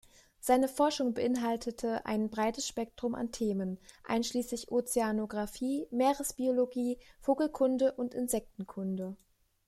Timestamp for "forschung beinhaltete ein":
0.67-2.31